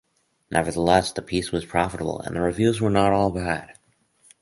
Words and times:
Nevertheless, 0.49 1.11
the 1.11 1.21
piece 1.21 1.51
was 1.51 1.63
profitable, 1.63 2.21
and 2.21 2.35
the 2.35 2.41
reviews 2.41 2.81
were 2.81 2.89
not 2.89 3.13
all 3.13 3.29
bad. 3.29 3.77